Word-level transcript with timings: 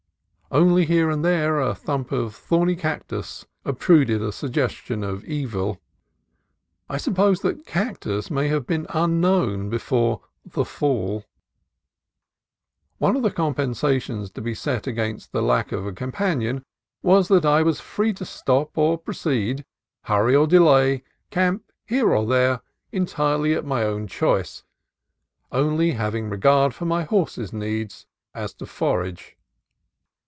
Only 0.53 0.83
here 0.85 1.09
and 1.09 1.23
there 1.23 1.61
a 1.61 1.73
clump 1.75 2.11
of 2.11 2.35
thorny 2.35 2.75
cactus 2.75 3.45
obtruded 3.63 4.21
a 4.21 4.33
sugges 4.33 4.71
tion 4.83 5.01
of 5.01 5.23
evil. 5.23 5.79
I 6.89 6.97
suppose 6.97 7.39
that 7.39 7.65
cactus 7.65 8.29
may 8.29 8.49
have 8.49 8.67
been 8.67 8.85
unknown 8.89 9.69
before 9.69 10.19
the 10.45 10.65
Fall. 10.65 11.21
CAMP 11.21 11.27
BY 12.99 13.11
THE 13.11 13.15
OCEAN 13.15 13.15
EDGE 13.15 13.15
65 13.15 13.15
One 13.15 13.15
of 13.15 13.23
the 13.23 13.63
compensations 13.63 14.29
to 14.31 14.41
be 14.41 14.53
set 14.53 14.87
against 14.87 15.31
the 15.31 15.41
lack 15.41 15.71
of 15.71 15.85
a 15.87 15.93
companion 15.93 16.65
was 17.01 17.29
that 17.29 17.45
I 17.45 17.63
was 17.63 17.79
free 17.79 18.11
to 18.11 18.25
stop 18.25 18.77
or 18.77 18.97
proceed, 18.97 19.63
hurry 20.01 20.35
or 20.35 20.47
delay, 20.47 21.03
camp 21.29 21.63
here 21.85 22.13
or 22.13 22.25
there, 22.25 22.59
entirely 22.91 23.53
at 23.53 23.63
my 23.63 23.83
own 23.85 24.05
choice 24.05 24.65
(only 25.49 25.91
having 25.91 26.29
regard 26.29 26.73
to 26.73 26.83
my 26.83 27.05
horse's 27.05 27.53
needs 27.53 28.05
as 28.33 28.53
to 28.55 28.65
forage). 28.65 29.37